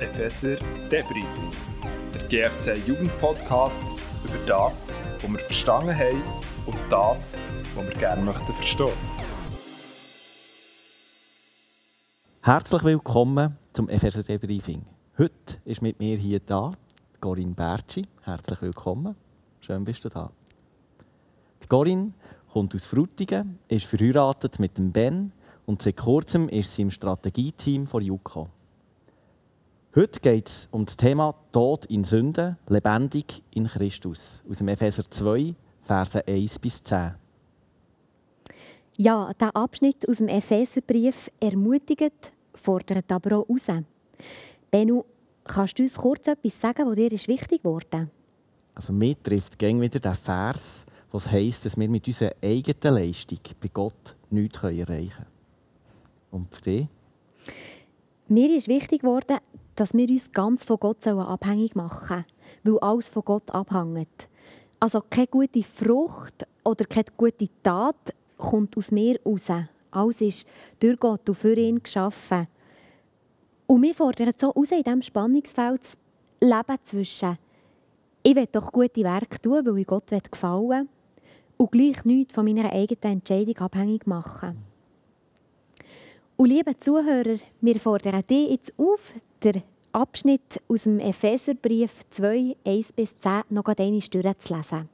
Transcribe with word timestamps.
Epheser 0.00 0.54
Debriefing, 0.92 1.50
der 2.14 2.22
GFC 2.28 2.86
Jugendpodcast 2.86 3.82
über 4.24 4.38
das, 4.46 4.92
was 5.20 5.28
wir 5.28 5.38
verstanden 5.40 5.92
haben 5.92 6.22
und 6.66 6.76
das, 6.88 7.36
was 7.74 7.84
wir 7.88 7.94
gerne 7.96 8.22
möchten 8.22 8.52
verstehen. 8.52 8.92
Herzlich 12.42 12.84
willkommen 12.84 13.58
zum 13.72 13.88
Epheser 13.88 14.22
Debriefing. 14.22 14.84
Heute 15.18 15.34
ist 15.64 15.82
mit 15.82 15.98
mir 15.98 16.16
hier 16.16 16.38
da 16.38 16.70
Corinne 17.20 17.54
Bertschi. 17.54 18.02
Herzlich 18.22 18.62
willkommen. 18.62 19.16
Schön 19.58 19.84
bist 19.84 20.04
du 20.04 20.10
da. 20.10 20.30
Die 21.64 21.66
Corinne 21.66 22.12
kommt 22.52 22.72
aus 22.72 22.86
Frutigen, 22.86 23.58
ist 23.66 23.86
verheiratet 23.86 24.60
mit 24.60 24.78
dem 24.78 24.92
Ben 24.92 25.32
und 25.66 25.82
seit 25.82 25.96
kurzem 25.96 26.48
ist 26.48 26.72
sie 26.72 26.82
im 26.82 26.92
Strategieteam 26.92 27.88
von 27.88 28.00
JUCO. 28.00 28.48
Heute 29.98 30.20
geht 30.20 30.48
es 30.48 30.68
um 30.70 30.86
das 30.86 30.96
Thema 30.96 31.34
Tod 31.50 31.84
in 31.86 32.04
Sünde, 32.04 32.56
lebendig 32.68 33.42
in 33.50 33.66
Christus. 33.66 34.40
Aus 34.48 34.58
dem 34.58 34.68
Epheser 34.68 35.02
2, 35.10 35.56
Verse 35.82 36.24
1 36.24 36.56
bis 36.60 36.80
10. 36.84 37.16
Ja, 38.96 39.32
der 39.40 39.56
Abschnitt 39.56 40.08
aus 40.08 40.18
dem 40.18 40.28
Epheserbrief 40.28 41.32
ermutigt, 41.40 42.32
fordert 42.54 43.10
aber 43.10 43.38
auch 43.38 43.48
raus. 43.48 43.82
Bennu, 44.70 45.04
kannst 45.42 45.80
du 45.80 45.82
uns 45.82 45.96
kurz 45.96 46.28
etwas 46.28 46.60
sagen, 46.60 46.86
was 46.86 46.94
dir 46.94 47.10
ist 47.10 47.26
wichtig 47.26 47.64
geworden 47.64 48.08
Also 48.76 48.92
mir 48.92 49.20
trifft 49.20 49.58
gäng 49.58 49.80
wieder 49.80 49.98
der 49.98 50.14
Vers, 50.14 50.86
was 51.10 51.28
heisst, 51.28 51.66
dass 51.66 51.76
wir 51.76 51.88
mit 51.88 52.06
unserer 52.06 52.36
eigenen 52.40 52.94
Leistung 52.94 53.40
bei 53.60 53.68
Gott 53.74 54.14
nichts 54.30 54.62
erreichen 54.62 54.86
können. 54.86 55.26
Und 56.30 56.54
für 56.54 56.62
dich? 56.62 56.86
Mir 58.28 58.54
ist 58.56 58.68
wichtig 58.68 59.00
geworden, 59.00 59.38
dass 59.78 59.94
wir 59.94 60.08
uns 60.08 60.32
ganz 60.32 60.64
von 60.64 60.78
Gott 60.78 61.06
abhängig 61.06 61.76
machen 61.76 62.24
sollen, 62.64 62.76
weil 62.76 62.88
alles 62.88 63.08
von 63.08 63.22
Gott 63.24 63.50
abhängt. 63.50 64.28
Also 64.80 65.02
keine 65.08 65.28
gute 65.28 65.62
Frucht 65.62 66.46
oder 66.64 66.84
keine 66.84 67.06
gute 67.16 67.48
Tat 67.62 68.14
kommt 68.36 68.76
aus 68.76 68.90
mir 68.90 69.20
raus. 69.24 69.48
Alles 69.90 70.20
ist 70.20 70.46
durch 70.80 70.98
Gott 70.98 71.28
und 71.28 71.34
für 71.36 71.56
ihn 71.56 71.82
geschaffen. 71.82 72.48
Und 73.66 73.82
wir 73.82 73.94
fordern 73.94 74.32
so 74.36 74.50
raus, 74.50 74.70
in 74.70 74.82
diesem 74.82 75.02
Spannungsfeld 75.02 75.84
zu 75.84 75.96
leben 76.40 76.76
zwischen 76.84 77.38
ich 78.24 78.34
will 78.34 78.48
doch 78.50 78.72
gute 78.72 79.04
Werke 79.04 79.40
tun, 79.40 79.64
weil 79.64 79.78
ich 79.78 79.86
Gott 79.86 80.10
gefallen 80.30 80.68
will, 80.68 80.88
und 81.56 81.72
gleich 81.72 82.04
nichts 82.04 82.34
von 82.34 82.44
meiner 82.44 82.70
eigenen 82.72 83.18
Entscheidung 83.18 83.56
abhängig 83.58 84.06
machen. 84.06 84.67
Und 86.40 86.50
liebe 86.50 86.78
Zuhörer, 86.78 87.40
wir 87.60 87.80
fordern 87.80 88.22
dich 88.30 88.50
jetzt 88.50 88.72
auf, 88.78 89.12
den 89.42 89.60
Abschnitt 89.90 90.62
aus 90.68 90.84
dem 90.84 91.00
Epheserbrief 91.00 91.90
2, 92.10 92.54
1 92.64 92.92
bis 92.92 93.18
10 93.18 93.42
noch 93.48 93.64
einmal 93.64 93.98
durchzulesen. 93.98 94.88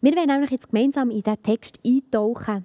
Wir 0.00 0.16
wollen 0.16 0.26
nämlich 0.28 0.50
jetzt 0.52 0.70
gemeinsam 0.70 1.10
in 1.10 1.22
diesen 1.22 1.42
Text 1.42 1.78
eintauchen. 1.84 2.64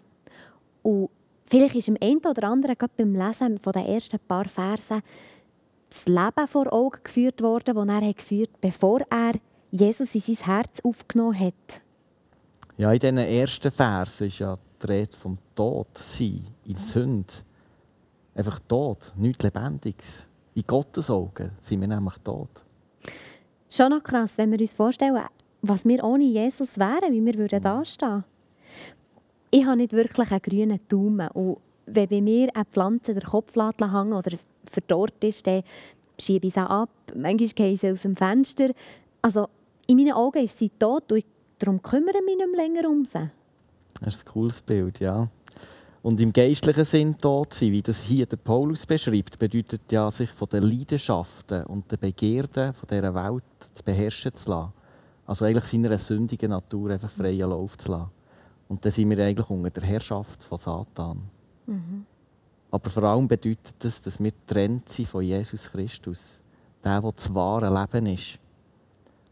Und 0.83 1.09
vielleicht 1.47 1.75
ist 1.75 1.89
dem 1.89 1.97
einen 1.99 2.25
oder 2.25 2.47
anderen 2.47 2.77
gerade 2.77 2.93
beim 2.95 3.13
Lesen 3.13 3.59
von 3.59 3.73
den 3.73 3.87
ersten 3.87 4.19
paar 4.19 4.45
Versen 4.45 5.01
das 5.89 6.05
Leben 6.05 6.47
vor 6.47 6.71
Augen 6.71 6.99
geführt 7.03 7.41
worden, 7.41 7.75
das 7.75 8.03
er 8.03 8.13
geführt 8.13 8.51
hat, 8.53 8.61
bevor 8.61 9.01
er 9.09 9.33
Jesus 9.69 10.15
in 10.15 10.21
sein 10.21 10.45
Herz 10.45 10.79
aufgenommen 10.81 11.37
hat. 11.37 11.81
Ja, 12.77 12.93
in 12.93 12.99
diesen 12.99 13.17
ersten 13.17 13.71
Versen 13.73 14.27
ist 14.27 14.39
ja 14.39 14.57
die 14.81 14.87
Rede 14.87 15.17
vom 15.17 15.37
Tod 15.55 15.87
sein, 15.95 16.45
in 16.65 16.77
Sünde. 16.77 17.33
Einfach 18.33 18.59
tot, 18.67 19.13
nichts 19.15 19.43
Lebendiges. 19.43 20.25
In 20.53 20.63
Gottes 20.65 21.09
Augen 21.09 21.51
sind 21.61 21.81
wir 21.81 21.87
nämlich 21.87 22.17
tot. 22.23 22.49
Schon 23.69 23.89
noch 23.89 24.03
krass, 24.03 24.33
wenn 24.37 24.51
wir 24.51 24.59
uns 24.59 24.73
vorstellen, 24.73 25.21
was 25.61 25.85
wir 25.85 26.03
ohne 26.03 26.23
Jesus 26.23 26.77
wären, 26.77 27.13
wie 27.13 27.25
wir 27.25 27.35
würden 27.35 27.61
dastehen. 27.61 28.23
Ich 29.51 29.65
habe 29.65 29.77
nicht 29.77 29.93
wirklich 29.93 30.31
einen 30.31 30.41
grünen 30.41 30.79
Daumen. 30.87 31.27
Und 31.29 31.57
wenn 31.85 32.09
bei 32.09 32.21
mir 32.21 32.49
eine 32.53 32.65
Pflanze 32.65 33.13
der 33.13 33.23
Kopf 33.23 33.55
hängen 33.55 34.13
oder 34.13 34.37
verdorrt 34.65 35.23
ist, 35.23 35.47
dann 35.47 35.63
schiebe 36.19 36.47
ich 36.47 36.53
sie 36.53 36.59
ab. 36.59 36.89
Manchmal 37.15 37.49
gehe 37.49 37.77
sie 37.77 37.91
aus 37.91 38.01
dem 38.01 38.15
Fenster. 38.15 38.71
Also 39.21 39.47
in 39.87 39.97
meinen 39.97 40.13
Augen 40.13 40.43
ist 40.43 40.57
sie 40.57 40.69
tot 40.69 41.11
und 41.11 41.25
darum 41.59 41.81
kümmere 41.81 42.17
ich 42.17 42.25
mich 42.25 42.37
nicht 42.37 42.51
mehr 42.51 42.67
länger 42.67 42.89
um 42.89 43.05
sie. 43.05 43.29
Das 44.01 44.15
ist 44.15 44.27
ein 44.27 44.31
cooles 44.31 44.61
Bild, 44.61 44.99
ja. 44.99 45.27
Und 46.01 46.21
im 46.21 46.31
geistlichen 46.31 46.85
Sinn 46.85 47.17
tot 47.17 47.53
sein, 47.53 47.71
wie 47.71 47.81
das 47.81 47.99
hier 47.99 48.27
der 48.27 48.37
Paulus 48.37 48.85
beschreibt, 48.85 49.39
bedeutet 49.39 49.91
ja, 49.91 50.11
sich 50.11 50.29
von 50.29 50.47
den 50.49 50.63
Leidenschaften 50.63 51.63
und 51.65 51.91
den 51.91 51.99
Begierden 51.99 52.73
von 52.73 52.87
dieser 52.87 53.15
Welt 53.15 53.43
zu 53.73 53.83
beherrschen 53.83 54.35
zu 54.35 54.51
lassen. 54.51 54.73
Also 55.25 55.45
eigentlich 55.45 55.63
seiner 55.63 55.97
sündigen 55.97 56.51
Natur 56.51 56.91
einfach 56.91 57.09
freien 57.09 57.49
Lauf 57.49 57.77
zu 57.77 57.91
lassen. 57.91 58.11
Und 58.67 58.85
dann 58.85 58.91
sind 58.91 59.09
wir 59.09 59.25
eigentlich 59.25 59.49
unter 59.49 59.69
der 59.71 59.83
Herrschaft 59.83 60.43
von 60.43 60.59
Satan. 60.59 61.23
Mhm. 61.65 62.05
Aber 62.69 62.89
vor 62.89 63.03
allem 63.03 63.27
bedeutet 63.27 63.73
das, 63.79 64.01
dass 64.01 64.19
wir 64.19 64.31
getrennt 64.31 64.89
sind 64.89 65.07
von 65.07 65.23
Jesus 65.23 65.71
Christus. 65.71 66.41
Der, 66.83 67.01
der 67.01 67.11
das 67.11 67.33
wahre 67.33 67.73
Leben 67.73 68.05
ist. 68.07 68.37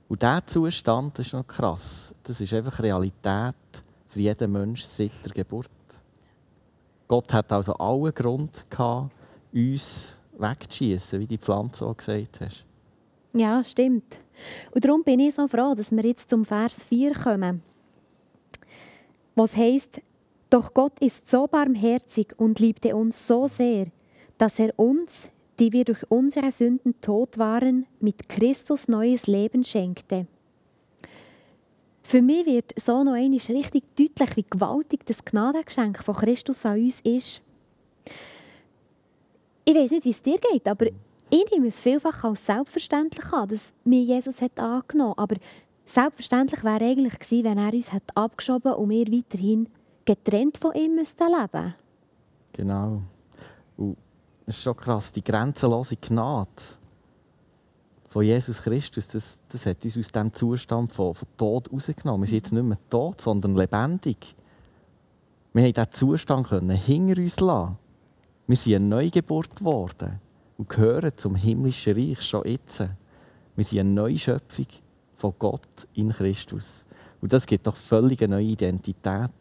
Und 0.10 0.22
dieser 0.22 0.46
Zustand 0.48 1.20
das 1.20 1.28
ist 1.28 1.34
noch 1.34 1.46
krass. 1.46 2.14
Das 2.24 2.42
ist 2.42 2.54
einfach 2.54 2.80
Realität 2.80 3.56
für 4.14 4.20
jeden 4.20 4.52
Menschen 4.52 4.88
seit 4.88 5.12
der 5.26 5.32
Geburt. 5.32 5.70
Gott 7.08 7.34
hat 7.34 7.52
also 7.52 7.74
allen 7.74 8.14
Grund 8.14 8.66
gehabt, 8.70 9.12
uns 9.52 10.16
wegzuschießen, 10.38 11.20
wie 11.20 11.28
die 11.28 11.38
Pflanze 11.38 11.86
auch 11.86 11.98
gesagt 11.98 12.40
hast. 12.40 12.64
Ja, 13.34 13.64
stimmt. 13.64 14.20
Und 14.72 14.86
darum 14.86 15.04
bin 15.04 15.20
ich 15.20 15.36
so 15.36 15.48
froh, 15.48 15.74
dass 15.76 15.92
wir 15.92 16.04
jetzt 16.04 16.30
zum 16.30 16.46
Vers 16.46 16.84
4 16.84 17.14
kommen. 17.14 17.62
Was 19.36 19.56
heißt, 19.56 20.02
doch 20.50 20.74
Gott 20.74 21.00
ist 21.00 21.30
so 21.30 21.48
barmherzig 21.48 22.34
und 22.38 22.60
liebte 22.60 22.96
uns 22.96 23.28
so 23.28 23.48
sehr, 23.48 23.88
dass 24.38 24.60
er 24.60 24.78
uns, 24.78 25.30
die 25.60 25.74
wir 25.74 25.86
durch 25.86 26.10
unsere 26.10 26.52
Sünden 26.52 27.00
tot 27.02 27.40
waren, 27.40 27.88
mit 28.00 28.30
Christus 28.30 28.88
neues 28.88 29.26
Leben 29.26 29.64
schenkte. 29.64 30.28
Für 32.04 32.22
mich 32.22 32.46
wird 32.46 32.74
so 32.80 33.04
noch 33.04 33.14
einmal 33.14 33.40
richtig 33.40 33.84
deutlich, 33.96 34.36
wie 34.36 34.46
gewaltig 34.50 35.06
das 35.06 35.24
Gnadengeschenk 35.24 36.04
von 36.04 36.16
Christus 36.16 36.66
an 36.66 36.80
uns 36.80 37.00
ist. 37.02 37.42
Ich 39.66 39.74
weiß 39.74 39.92
nicht, 39.92 40.06
wie 40.06 40.12
es 40.12 40.22
dir 40.22 40.38
geht, 40.38 40.68
aber 40.68 40.88
ich 41.30 41.52
nehme 41.52 41.68
es 41.68 41.80
vielfach 41.80 42.26
als 42.26 42.46
selbstverständlich 42.46 43.26
an, 43.32 43.48
dass 43.48 43.72
mir 43.86 44.02
Jesus 44.02 44.42
hat 44.42 44.60
angenommen 44.60 45.12
hat. 45.12 45.20
Aber 45.20 45.36
selbstverständlich 45.86 46.64
wäre 46.64 46.84
eigentlich 46.84 47.18
gewesen, 47.18 47.46
wenn 47.46 47.58
er 47.58 47.74
uns 47.74 47.92
hat 47.94 48.04
abgeschoben 48.14 48.74
und 48.74 48.90
wir 48.90 49.08
weiterhin 49.08 49.70
getrennt 50.06 50.58
von 50.58 50.74
ihm 50.76 50.96
müssten 50.96 51.28
leben. 51.28 51.74
Genau. 52.52 53.02
Und 53.78 53.98
es 54.46 54.58
ist 54.58 54.64
schon 54.64 54.76
krass, 54.76 55.12
die 55.12 55.24
grenzenlose 55.24 55.96
Gnade 55.96 56.50
von 58.14 58.24
Jesus 58.24 58.62
Christus, 58.62 59.08
das, 59.08 59.40
das 59.50 59.66
hat 59.66 59.84
uns 59.84 59.98
aus 59.98 60.12
diesem 60.12 60.32
Zustand 60.34 60.92
von, 60.94 61.16
von 61.16 61.28
Tod 61.36 61.74
rausgenommen. 61.74 62.22
Wir 62.22 62.28
sind 62.28 62.44
jetzt 62.44 62.54
nicht 62.54 62.64
mehr 62.64 62.78
tot, 62.92 63.20
sondern 63.20 63.56
lebendig. 63.56 64.36
Wir 65.52 65.64
haben 65.64 65.74
diesen 65.74 65.92
Zustand 65.94 66.48
können 66.48 66.78
hinter 66.78 67.20
uns 67.20 67.40
lassen. 67.40 67.76
Wir 68.46 68.56
sind 68.56 68.76
eine 68.76 68.86
Neugeburt 68.86 69.56
geworden 69.56 70.20
und 70.60 70.70
gehören 70.70 71.12
zum 71.18 71.34
himmlischen 71.34 71.96
Reich 71.96 72.22
schon 72.22 72.46
jetzt. 72.46 72.84
Wir 73.56 73.66
sind 73.66 73.80
eine 73.80 73.90
neue 73.90 74.20
Schöpfung 74.20 74.68
von 75.16 75.34
Gott 75.40 75.88
in 75.96 76.12
Christus. 76.12 76.86
Und 77.20 77.34
das 77.34 77.48
gibt 77.48 77.66
doch 77.66 77.76
völlig 77.76 78.22
eine 78.22 78.36
neue 78.36 78.46
Identität. 78.46 79.32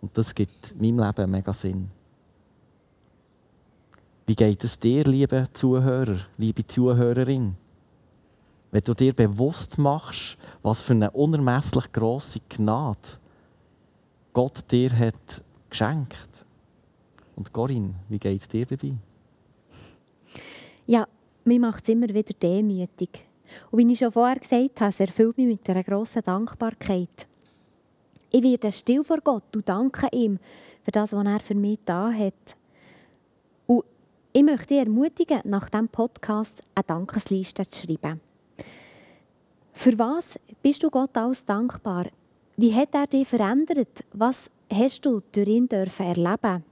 Und 0.00 0.16
das 0.16 0.32
gibt 0.32 0.80
meinem 0.80 1.00
Leben 1.00 1.28
mega 1.28 1.52
Sinn. 1.52 1.90
Wie 4.26 4.36
geht 4.36 4.62
es 4.62 4.78
dir, 4.78 5.02
liebe 5.02 5.48
Zuhörer, 5.52 6.18
liebe 6.38 6.64
Zuhörerin? 6.64 7.56
Wenn 8.72 8.82
du 8.82 8.94
dir 8.94 9.12
bewusst 9.12 9.76
machst, 9.76 10.38
was 10.62 10.80
für 10.80 10.94
eine 10.94 11.10
unermesslich 11.10 11.92
grosse 11.92 12.40
Gnade 12.48 12.98
Gott 14.32 14.64
dir 14.70 14.90
hat 14.98 15.44
geschenkt. 15.68 16.46
Und 17.36 17.52
Corinne, 17.52 17.94
wie 18.08 18.18
geht 18.18 18.40
es 18.40 18.48
dir 18.48 18.64
dabei? 18.64 18.94
Ja, 20.86 21.06
mir 21.44 21.60
macht 21.60 21.84
es 21.84 21.90
immer 21.90 22.08
wieder 22.08 22.32
demütig. 22.32 23.26
Und 23.70 23.78
wie 23.78 23.92
ich 23.92 23.98
schon 23.98 24.10
vorher 24.10 24.38
gesagt 24.38 24.80
habe, 24.80 24.88
es 24.88 25.00
erfüllt 25.00 25.36
mich 25.36 25.48
mit 25.48 25.68
einer 25.68 25.84
grossen 25.84 26.22
Dankbarkeit. 26.24 27.28
Ich 28.30 28.42
werde 28.42 28.72
still 28.72 29.04
vor 29.04 29.18
Gott 29.18 29.54
und 29.54 29.68
danke 29.68 30.08
ihm 30.12 30.38
für 30.82 30.92
das, 30.92 31.12
was 31.12 31.26
er 31.26 31.40
für 31.40 31.54
mich 31.54 31.78
da 31.84 32.10
hat. 32.10 32.56
Und 33.66 33.84
ich 34.32 34.42
möchte 34.42 34.68
dich 34.68 34.78
ermutigen, 34.78 35.42
nach 35.44 35.68
diesem 35.68 35.88
Podcast 35.88 36.62
eine 36.74 36.84
Dankesliste 36.84 37.68
zu 37.68 37.86
schreiben. 37.86 38.31
Für 39.72 39.98
was 39.98 40.38
bist 40.62 40.82
du 40.82 40.90
Gott 40.90 41.16
alles 41.16 41.44
dankbar? 41.44 42.06
Wie 42.56 42.74
hat 42.74 42.94
er 42.94 43.06
dich 43.06 43.26
verändert? 43.26 44.04
Was 44.12 44.50
hast 44.70 45.04
du 45.04 45.22
durch 45.32 45.48
ihn 45.48 45.68
dürfen 45.68 46.06
erleben? 46.06 46.64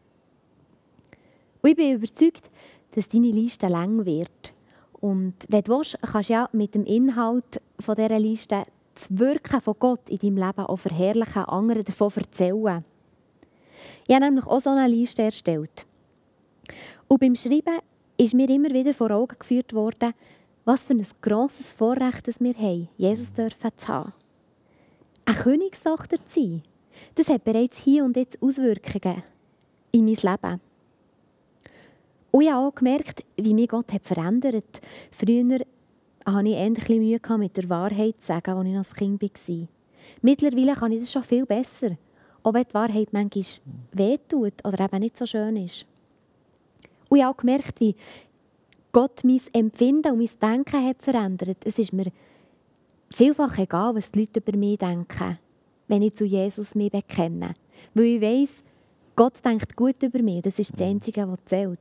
Und 1.63 1.71
ich 1.71 1.77
bin 1.77 1.95
überzeugt, 1.95 2.51
dass 2.93 3.09
deine 3.09 3.31
Liste 3.31 3.69
lang 3.69 4.05
wird. 4.05 4.53
Und 5.01 5.35
wenn 5.49 5.63
du 5.63 5.79
willst, 5.79 5.99
kannst 6.03 6.29
du 6.29 6.35
ja 6.35 6.49
mit 6.53 6.75
dem 6.75 6.85
Inhalt 6.85 7.61
von 7.79 7.95
dieser 7.95 8.19
Liste 8.19 8.65
das 8.95 9.19
Wirken 9.19 9.61
von 9.61 9.77
Gott 9.79 10.09
in 10.11 10.19
deinem 10.19 10.47
Leben 10.47 10.67
auch 10.67 10.77
verherrlichen, 10.77 11.45
anderen 11.45 11.85
davon 11.85 12.13
erzählen. 12.15 12.85
Ich 14.07 14.15
habe 14.15 14.25
nämlich 14.25 14.47
auch 14.47 14.61
so 14.61 14.71
eine 14.71 14.89
Liste 14.89 15.23
erstellt. 15.23 15.87
Und 17.09 17.21
beim 17.21 17.35
Schreiben 17.35 17.79
ist 18.19 18.35
mir 18.35 18.49
immer 18.51 18.71
wieder 18.71 18.93
vor 18.93 19.11
Augen 19.11 19.37
geführt 19.39 19.73
worden, 19.73 20.13
was 20.65 20.85
für 20.85 20.95
ein 20.95 21.07
grosses 21.21 21.73
Vorrecht 21.73 22.27
wir 22.41 22.55
haben, 22.55 22.89
Jesus 22.97 23.33
zu 23.35 23.49
haben. 23.89 24.13
Eine 25.25 25.37
Königstochter 25.37 26.17
zu 26.29 26.41
sein, 26.41 26.63
das 27.15 27.29
hat 27.29 27.45
bereits 27.45 27.79
hier 27.79 28.05
und 28.05 28.17
jetzt 28.17 28.41
Auswirkungen 28.43 29.23
in 29.93 30.05
mein 30.05 30.15
Leben. 30.15 30.61
Und 32.31 32.43
ich 32.43 32.51
habe 32.51 32.67
auch 32.67 32.75
gemerkt, 32.75 33.25
wie 33.37 33.55
mich 33.55 33.69
Gott 33.69 33.93
hat 33.93 34.07
verändert. 34.07 34.81
Früher 35.11 35.59
hatte 36.25 36.49
ich 36.49 36.57
endlich 36.57 36.89
Mühe 36.89 37.39
mit 37.39 37.57
der 37.57 37.69
Wahrheit 37.69 38.21
zu 38.21 38.27
sagen, 38.27 38.77
als 38.77 38.93
ich 38.93 39.01
ein 39.01 39.19
Kind 39.19 39.49
war. 39.49 39.69
Mittlerweile 40.23 40.75
kann 40.75 40.93
ich 40.93 41.01
das 41.01 41.13
schon 41.13 41.25
viel 41.25 41.47
besser. 41.47 41.97
Auch 42.43 42.55
wenn 42.55 42.65
die 42.65 42.75
Wahrheit 42.75 43.13
manchmal 43.13 43.45
wehtut 43.93 44.65
oder 44.65 44.85
eben 44.85 45.01
nicht 45.01 45.19
so 45.19 45.27
schön 45.27 45.57
ist. 45.57 45.85
Und 47.09 47.19
ich 47.19 47.25
habe 47.25 47.35
auch 47.35 47.37
gemerkt, 47.37 47.81
wie 47.81 47.97
Gott 48.93 49.23
mein 49.23 49.41
Empfinden 49.53 50.13
und 50.13 50.19
mein 50.19 50.31
Denken 50.41 50.85
hat 50.85 51.03
verändert. 51.03 51.59
Es 51.65 51.79
ist 51.79 51.93
mir 51.93 52.07
vielfach 53.13 53.57
egal, 53.59 53.95
was 53.95 54.11
die 54.11 54.21
Leute 54.21 54.41
über 54.41 54.57
mich 54.57 54.79
denken, 54.79 55.39
wenn 55.87 56.03
ich 56.03 56.15
zu 56.15 56.25
Jesus 56.25 56.75
mich 56.75 56.91
bekenne. 56.91 57.55
Weil 57.95 58.05
ich 58.05 58.21
weiss, 58.21 58.51
Gott 59.15 59.45
denkt 59.45 59.77
gut 59.77 60.03
über 60.03 60.21
mich. 60.23 60.43
Das 60.43 60.59
ist 60.59 60.73
das 60.73 60.87
Einzige, 60.87 61.29
was 61.29 61.39
zählt. 61.45 61.79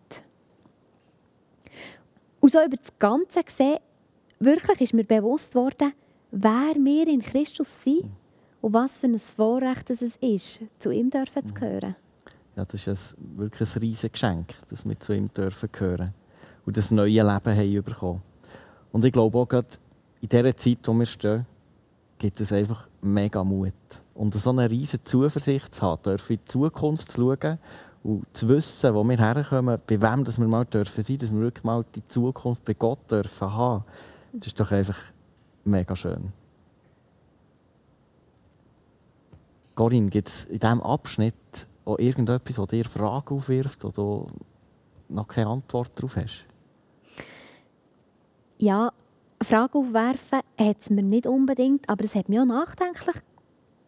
Und 2.39 2.51
so 2.51 2.63
über 2.63 2.77
das 2.77 2.97
Ganze 2.99 3.43
gesehen, 3.43 3.79
wirklich 4.39 4.81
ist 4.81 4.93
mir 4.93 5.03
bewusst 5.03 5.53
worden, 5.55 5.93
wer 6.31 6.75
wir 6.75 7.07
in 7.07 7.21
Christus 7.21 7.83
sind 7.83 8.05
und 8.61 8.73
was 8.73 8.97
für 8.97 9.07
ein 9.07 9.19
Vorrecht 9.19 9.89
es 9.89 10.01
ist, 10.01 10.59
zu 10.79 10.91
ihm 10.91 11.09
dürfen 11.09 11.45
zu 11.45 11.53
gehören. 11.53 11.95
Ja, 12.55 12.65
das 12.65 12.87
ist 12.87 13.17
ein, 13.17 13.37
wirklich 13.37 13.75
ein 13.75 13.79
riesiges 13.79 14.11
Geschenk, 14.11 14.53
dass 14.69 14.85
wir 14.85 14.99
zu 14.99 15.13
ihm 15.13 15.33
dürfen 15.33 15.69
gehören 15.71 16.13
und 16.69 16.77
das 16.77 16.91
neue 16.91 17.09
Leben 17.09 17.25
haben 17.25 17.83
bekommen. 17.83 18.21
Und 18.91 19.03
ich 19.03 19.11
glaube 19.11 19.39
auch 19.39 19.47
gerade 19.47 19.67
in 20.21 20.29
dieser 20.29 20.55
Zeit, 20.55 20.77
in 20.77 20.83
der 20.83 20.93
wir 20.93 21.05
stehen, 21.07 21.45
gibt 22.19 22.39
es 22.39 22.51
einfach 22.51 22.87
mega 23.01 23.43
Mut. 23.43 23.73
Und 24.13 24.35
so 24.35 24.51
eine 24.51 24.69
riesige 24.69 25.01
Zuversicht 25.01 25.73
zu 25.73 25.81
haben, 25.81 26.03
dürfen 26.03 26.33
in 26.33 26.37
die 26.37 26.45
Zukunft 26.45 27.11
zu 27.11 27.21
schauen 27.21 27.57
und 28.03 28.23
zu 28.33 28.47
wissen, 28.49 28.93
wo 28.93 29.03
wir 29.03 29.17
herkommen, 29.17 29.79
bei 29.87 29.99
wem 29.99 30.27
wir 30.27 30.47
mal 30.47 30.63
dürfen 30.63 31.03
sein, 31.03 31.17
dass 31.17 31.33
wir 31.33 31.39
wirklich 31.39 31.63
mal 31.63 31.83
die 31.95 32.05
Zukunft 32.05 32.63
bei 32.65 32.75
Gott 32.75 32.99
dürfen 33.09 33.51
haben, 33.51 33.83
das 34.33 34.45
ist 34.45 34.59
doch 34.59 34.69
einfach 34.69 34.99
mega 35.63 35.95
schön. 35.95 36.31
Corinne, 39.73 40.11
gibt 40.11 40.27
es 40.27 40.45
in 40.45 40.59
diesem 40.59 40.81
Abschnitt 40.83 41.33
auch 41.85 41.97
irgendetwas, 41.97 42.57
das 42.57 42.67
dir 42.67 42.85
Fragen 42.85 43.37
aufwirft, 43.37 43.83
du 43.83 44.27
noch 45.07 45.27
keine 45.27 45.47
Antwort 45.47 45.93
darauf 45.95 46.15
hast? 46.15 46.45
Ja, 48.61 48.91
Fragen 49.41 49.77
aufwerfen 49.77 50.41
hat 50.59 50.77
es 50.81 50.89
mir 50.89 51.01
nicht 51.01 51.25
unbedingt, 51.25 51.87
aber 51.87 52.03
es 52.03 52.13
hat 52.13 52.27
mich 52.27 52.41
auch 52.41 52.45
nachdenklich 52.45 53.15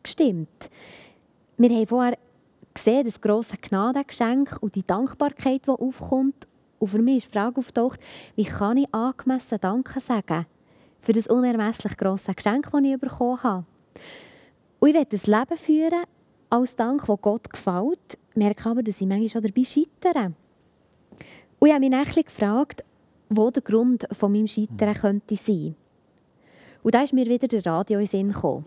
gestimmt. 0.01 0.69
Wir 1.57 1.69
haben 1.71 1.87
vorher 1.87 2.17
gesehen, 2.73 3.03
das 3.03 3.19
grosse 3.19 3.57
Gnadengeschenk 3.57 4.59
und 4.61 4.75
die 4.75 4.87
Dankbarkeit, 4.87 5.67
die 5.67 5.71
aufkommt. 5.71 6.47
Und 6.79 6.87
für 6.87 7.01
mich 7.01 7.17
ist 7.17 7.27
die 7.27 7.37
Frage 7.37 7.59
auftaucht, 7.59 7.99
wie 8.37 8.45
kann 8.45 8.77
ich 8.77 8.93
angemessen 8.93 9.57
Danke 9.59 9.99
sagen 9.99 10.45
für 11.01 11.11
das 11.11 11.27
unermesslich 11.27 11.97
grosse 11.97 12.33
Geschenk, 12.33 12.71
das 12.71 12.81
ich 12.81 12.97
bekommen 12.97 13.43
habe. 13.43 13.65
Und 14.79 14.89
ich 14.89 14.95
will 14.95 15.01
ein 15.01 15.39
Leben 15.49 15.57
führen 15.57 16.03
als 16.49 16.77
Dank, 16.77 17.05
das 17.05 17.21
Gott 17.21 17.51
gefällt, 17.51 18.17
merke 18.35 18.69
aber, 18.69 18.83
dass 18.83 19.01
ich 19.01 19.07
manchmal 19.07 19.27
schon 19.27 19.43
dabei 19.43 19.63
scheitere. 19.65 20.31
Und 21.59 21.67
ich 21.67 21.73
habe 21.73 21.81
mich 21.81 21.91
dann 21.91 22.23
gefragt, 22.23 22.85
wo 23.33 23.49
der 23.49 23.63
Grund 23.63 24.05
von 24.11 24.33
meinem 24.33 24.47
Scheitern 24.47 24.93
könnte 24.93 25.35
sein. 25.37 25.75
Und 26.83 26.93
da 26.93 27.03
ist 27.03 27.13
mir 27.13 27.25
wieder 27.25 27.47
der 27.47 27.65
Radio 27.65 27.99
in 27.99 28.05
den 28.05 28.11
Sinn 28.11 28.31
gekommen. 28.31 28.65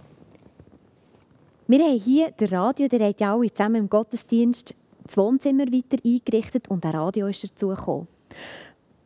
Wir 1.67 1.85
haben 1.85 2.01
hier 2.01 2.33
das 2.37 2.51
Radio, 2.51 2.89
der 2.89 3.09
hat 3.09 3.21
ja 3.21 3.35
alle 3.35 3.53
zusammen 3.53 3.77
im 3.77 3.89
Gottesdienst 3.91 4.75
das 5.05 5.17
Wohnzimmer 5.19 5.67
weiter 5.67 5.99
eingerichtet 6.03 6.69
und 6.69 6.85
ein 6.85 6.93
Radio 6.93 7.27
ist 7.27 7.45
dazu 7.45 7.69
gekommen. 7.69 8.09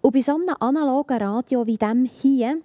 Und 0.00 0.12
bei 0.12 0.20
so 0.20 0.34
einem 0.34 0.54
analogen 0.60 1.18
Radio 1.18 1.66
wie 1.66 1.76
dem 1.76 2.04
hier 2.04 2.60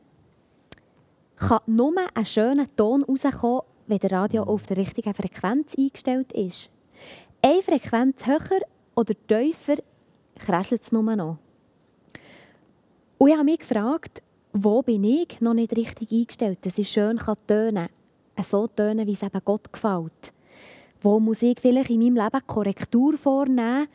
kann 1.35 1.61
nur 1.65 1.93
ein 2.13 2.25
schöner 2.25 2.67
Ton 2.75 3.03
rauskommen, 3.03 3.61
wenn 3.87 3.97
der 3.97 4.11
Radio 4.11 4.43
auf 4.43 4.67
der 4.67 4.77
richtigen 4.77 5.13
Frequenz 5.13 5.73
eingestellt 5.75 6.31
ist. 6.33 6.69
Eine 7.41 7.63
Frequenz 7.63 8.25
höher 8.25 8.61
oder 8.95 9.13
tiefer 9.27 9.77
kräschelt 10.35 10.83
es 10.83 10.91
nur 10.91 11.15
noch. 11.15 11.37
Und 13.23 13.29
ich 13.29 13.35
habe 13.35 13.45
mich 13.45 13.59
gefragt, 13.59 14.21
wo 14.51 14.81
bin 14.81 15.05
ich 15.05 15.39
noch 15.39 15.53
nicht 15.53 15.73
richtig 15.77 16.11
eingestellt, 16.11 16.59
dass 16.65 16.77
es 16.77 16.89
schön 16.89 17.17
tönen 17.47 17.87
kann 18.35 18.45
so 18.45 18.67
tönen, 18.67 19.07
wie 19.07 19.13
es 19.13 19.23
eben 19.23 19.39
Gott 19.45 19.71
gefällt? 19.71 20.33
Wo 21.01 21.21
muss 21.21 21.41
ich 21.41 21.57
vielleicht 21.57 21.89
in 21.89 21.99
meinem 21.99 22.15
Leben 22.15 22.45
Korrektur 22.45 23.17
vornehmen, 23.17 23.87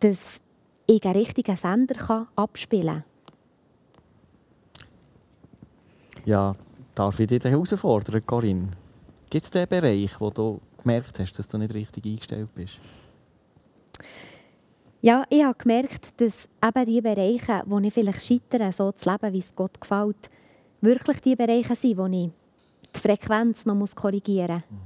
dass 0.00 0.40
ich 0.88 1.04
einen 1.04 1.14
richtigen 1.14 1.56
Sender 1.56 2.26
abspielen 2.34 3.04
kann? 3.04 3.04
Ja, 6.24 6.56
darf 6.96 7.20
ich 7.20 7.28
dich 7.28 7.44
herausfordern, 7.44 8.26
Corinne? 8.26 8.70
Gibt 9.30 9.44
es 9.44 9.50
den 9.52 9.68
Bereich, 9.68 10.20
wo 10.20 10.30
du 10.30 10.60
gemerkt 10.78 11.20
hast, 11.20 11.34
dass 11.34 11.46
du 11.46 11.56
nicht 11.56 11.72
richtig 11.72 12.04
eingestellt 12.04 12.52
bist? 12.52 12.80
Ja, 15.00 15.24
ich 15.28 15.44
habe 15.44 15.56
gemerkt, 15.56 16.20
dass 16.20 16.48
eben 16.64 16.86
die 16.86 17.00
Bereiche, 17.00 17.62
wo 17.66 17.78
ich 17.78 17.94
vielleicht 17.94 18.22
scheitere, 18.22 18.72
so 18.72 18.90
zu 18.90 19.08
leben, 19.08 19.32
wie 19.32 19.38
es 19.38 19.54
Gott 19.54 19.80
gefällt, 19.80 20.28
wirklich 20.80 21.20
die 21.20 21.36
Bereiche 21.36 21.76
sind, 21.76 21.98
wo 21.98 22.06
ich 22.06 22.30
die 22.94 23.00
Frequenz 23.00 23.64
noch 23.64 23.76
muss 23.76 23.94
korrigieren 23.94 24.64
muss. 24.68 24.80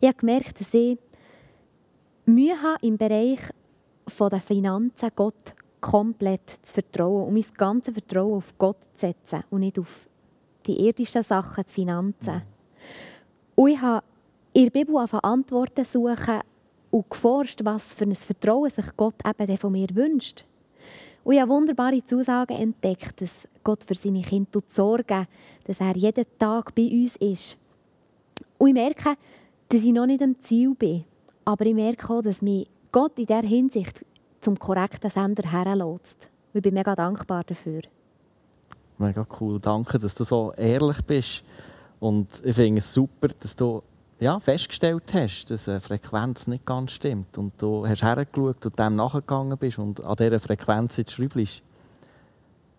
Ich 0.00 0.08
habe 0.08 0.18
gemerkt, 0.18 0.60
dass 0.60 0.74
ich 0.74 0.98
Mühe 2.26 2.60
habe, 2.60 2.84
im 2.84 2.96
Bereich 2.96 3.40
der 4.18 4.40
Finanzen 4.40 5.10
Gott 5.14 5.54
komplett 5.80 6.58
zu 6.62 6.74
vertrauen 6.74 7.28
und 7.28 7.34
mein 7.34 7.44
ganzes 7.56 7.94
Vertrauen 7.94 8.38
auf 8.38 8.56
Gott 8.58 8.78
zu 8.94 9.06
setzen 9.06 9.44
und 9.50 9.60
nicht 9.60 9.78
auf 9.78 10.08
die 10.66 10.86
irdischen 10.86 11.22
Sachen, 11.22 11.64
die 11.68 11.72
Finanzen. 11.72 12.42
Und 13.54 13.70
ich 13.70 13.80
habe 13.80 14.04
in 14.52 14.64
der 14.64 14.70
Bibel 14.70 14.96
Antworten 15.22 15.84
suchen 15.84 16.40
und 16.92 17.10
geforscht, 17.10 17.64
was 17.64 17.94
für 17.94 18.04
ein 18.04 18.14
Vertrauen 18.14 18.70
sich 18.70 18.84
Gott 18.96 19.14
eben 19.26 19.58
von 19.58 19.72
mir 19.72 19.88
wünscht. 19.94 20.44
Und 21.24 21.34
ich 21.34 21.40
habe 21.40 21.50
wunderbare 21.50 22.04
Zusagen 22.04 22.56
entdeckt, 22.56 23.20
dass 23.20 23.48
Gott 23.64 23.82
für 23.84 23.94
seine 23.94 24.22
Kinder 24.22 24.60
sorgen 24.68 25.26
dass 25.64 25.80
er 25.80 25.96
jeden 25.96 26.26
Tag 26.38 26.74
bei 26.74 26.88
uns 26.90 27.16
ist. 27.16 27.56
Und 28.58 28.68
ich 28.68 28.74
merke, 28.74 29.14
dass 29.68 29.82
ich 29.82 29.92
noch 29.92 30.06
nicht 30.06 30.22
am 30.22 30.36
Ziel 30.42 30.74
bin. 30.74 31.04
Aber 31.44 31.64
ich 31.64 31.74
merke 31.74 32.12
auch, 32.12 32.22
dass 32.22 32.42
mich 32.42 32.68
Gott 32.90 33.18
in 33.18 33.26
dieser 33.26 33.42
Hinsicht 33.42 34.04
zum 34.40 34.58
korrekten 34.58 35.10
Sender 35.10 35.50
herlässt. 35.50 36.28
Ich 36.52 36.62
bin 36.62 36.74
mega 36.74 36.94
dankbar 36.94 37.44
dafür. 37.44 37.82
Mega 38.98 39.26
cool. 39.40 39.58
Danke, 39.60 39.98
dass 39.98 40.14
du 40.14 40.24
so 40.24 40.52
ehrlich 40.56 41.00
bist. 41.06 41.42
Und 42.00 42.28
ich 42.44 42.54
finde 42.54 42.80
es 42.80 42.92
super, 42.92 43.28
dass 43.40 43.56
du 43.56 43.82
ja, 44.22 44.38
festgestellt 44.38 45.12
hast, 45.12 45.46
dass 45.46 45.68
eine 45.68 45.80
Frequenz 45.80 46.46
nicht 46.46 46.64
ganz 46.64 46.92
stimmt. 46.92 47.36
Und 47.36 47.60
du 47.60 47.84
hast 47.86 48.04
hergeschaut 48.04 48.64
und 48.64 48.78
dem 48.78 48.94
nachgegangen 48.94 49.58
bist 49.58 49.80
und 49.80 50.00
an 50.00 50.14
dieser 50.14 50.38
Frequenz 50.38 50.96
jetzt 50.96 51.10
schreibst. 51.10 51.62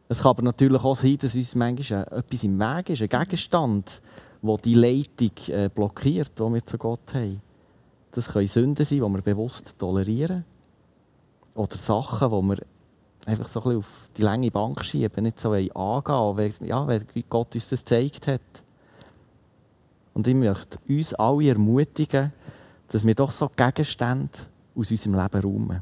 Es 0.07 0.21
kann 0.21 0.29
aber 0.29 0.43
natürlich 0.43 0.81
auch 0.81 0.95
sein, 0.95 1.17
dass 1.17 1.35
uns 1.35 1.53
manchmal 1.53 2.03
etwas 2.11 2.45
im 2.45 2.57
Weg 2.59 2.89
ist, 2.91 3.01
ein 3.01 3.09
Gegenstand, 3.09 4.01
der 4.41 4.57
die 4.57 4.73
Leitung 4.73 5.31
äh, 5.47 5.69
blockiert, 5.69 6.31
die 6.39 6.53
wir 6.53 6.65
zu 6.65 6.77
Gott 6.77 7.13
haben. 7.13 7.41
Das 8.11 8.29
können 8.29 8.47
Sünden 8.47 8.85
sein, 8.85 8.99
die 8.99 9.09
wir 9.09 9.21
bewusst 9.21 9.77
tolerieren. 9.77 10.45
Oder 11.55 11.75
Sachen, 11.75 12.29
die 12.29 12.49
wir 12.51 12.65
einfach 13.25 13.49
so 13.49 13.59
ein 13.59 13.63
bisschen 13.63 13.79
auf 13.79 14.09
die 14.15 14.21
lange 14.21 14.49
Bank 14.49 14.85
schieben, 14.85 15.23
nicht 15.23 15.41
so 15.41 15.51
angehen, 15.51 15.73
weil, 15.75 16.53
ja, 16.61 16.87
weil 16.87 17.05
Gott 17.29 17.53
uns 17.53 17.67
das 17.67 17.81
gezeigt 17.81 18.27
hat. 18.27 18.41
Und 20.13 20.27
ich 20.27 20.35
möchte 20.35 20.77
uns 20.87 21.13
alle 21.13 21.49
ermutigen, 21.49 22.31
dass 22.89 23.05
wir 23.05 23.15
doch 23.15 23.31
so 23.31 23.49
Gegenstände 23.55 24.29
aus 24.75 24.91
unserem 24.91 25.15
Leben 25.15 25.41
räumen. 25.41 25.81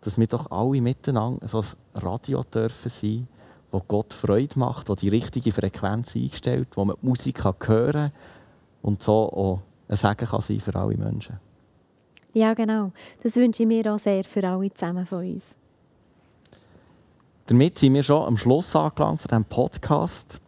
Dass 0.00 0.18
wir 0.18 0.26
doch 0.26 0.50
alle 0.50 0.80
miteinander 0.80 1.46
so 1.46 1.60
ein 1.60 2.00
Radio 2.00 2.42
dürfen 2.42 2.88
sein, 2.88 3.28
wo 3.70 3.80
Gott 3.80 4.12
Freude 4.12 4.58
macht, 4.58 4.88
wo 4.88 4.94
die 4.94 5.08
richtige 5.08 5.52
Frequenz 5.52 6.14
eingestellt, 6.16 6.68
wo 6.74 6.84
man 6.84 6.96
die 7.00 7.06
Musik 7.06 7.44
hören 7.44 7.92
kann 7.92 8.12
und 8.82 9.02
so 9.02 9.12
auch 9.32 9.62
ein 9.88 9.96
Segen 9.96 10.28
kann 10.28 10.40
sein 10.40 10.60
für 10.60 10.74
alle 10.74 10.96
Menschen. 10.96 11.38
Ja, 12.34 12.54
genau. 12.54 12.92
Das 13.22 13.36
wünsche 13.36 13.62
ich 13.62 13.68
mir 13.68 13.94
auch 13.94 13.98
sehr 13.98 14.24
für 14.24 14.46
alle 14.46 14.72
zusammen 14.72 15.06
von 15.06 15.32
uns. 15.34 15.44
Damit 17.46 17.78
sind 17.78 17.94
wir 17.94 18.02
schon 18.02 18.26
am 18.26 18.36
Schluss 18.36 18.74
angelangt 18.74 19.20
von 19.20 19.28
diesem 19.28 19.44
Podcast. 19.44 20.41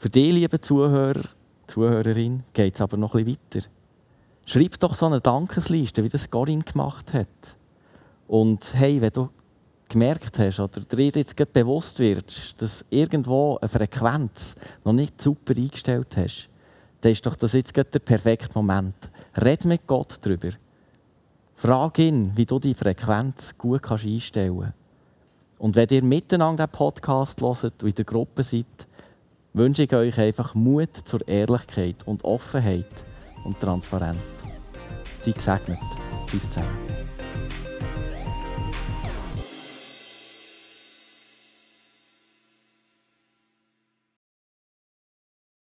Für 0.00 0.08
dich, 0.08 0.32
liebe 0.32 0.60
Zuhörer, 0.60 1.22
Zuhörerin, 1.66 2.44
geht 2.52 2.76
es 2.76 2.80
aber 2.80 2.96
noch 2.96 3.14
bisschen 3.14 3.36
weiter. 3.52 3.66
Schreib 4.46 4.78
doch 4.78 4.94
so 4.94 5.06
eine 5.06 5.20
Dankesliste, 5.20 6.04
wie 6.04 6.08
das 6.08 6.30
Corinne 6.30 6.62
gemacht 6.62 7.12
hat. 7.12 7.26
Und 8.28 8.74
hey, 8.74 9.00
wenn 9.00 9.10
du 9.10 9.28
gemerkt 9.88 10.38
hast 10.38 10.60
oder 10.60 10.82
dir 10.82 11.08
jetzt 11.08 11.34
bewusst 11.52 11.98
wird, 11.98 12.62
dass 12.62 12.86
irgendwo 12.90 13.58
eine 13.60 13.68
Frequenz 13.68 14.54
noch 14.84 14.92
nicht 14.92 15.20
super 15.20 15.54
eingestellt 15.56 16.16
hast, 16.16 16.48
dann 17.00 17.10
ist 17.10 17.26
doch 17.26 17.34
das 17.34 17.54
jetzt 17.54 17.76
der 17.76 17.98
perfekte 17.98 18.54
Moment. 18.54 18.94
Red 19.36 19.64
mit 19.64 19.84
Gott 19.88 20.18
darüber. 20.20 20.50
Frag 21.56 21.98
ihn, 21.98 22.36
wie 22.36 22.46
du 22.46 22.60
die 22.60 22.74
Frequenz 22.74 23.58
gut 23.58 23.90
einstellen 23.90 24.60
kannst. 24.60 24.74
Und 25.58 25.74
wenn 25.74 25.88
ihr 25.88 26.04
miteinander 26.04 26.68
den 26.68 26.72
Podcast 26.72 27.42
hört 27.42 27.82
und 27.82 27.88
in 27.88 27.94
der 27.96 28.04
Gruppe 28.04 28.44
seid, 28.44 28.86
wünsche 29.58 29.82
ich 29.82 29.92
euch 29.92 30.18
einfach 30.18 30.54
Mut 30.54 30.96
zur 31.04 31.26
Ehrlichkeit 31.26 31.96
und 32.06 32.24
Offenheit 32.24 32.86
und 33.44 33.60
Transparenz. 33.60 34.18
Seid 35.22 35.34
gesegnet. 35.34 35.78
Tschüss 36.28 36.48
zusammen. 36.48 37.07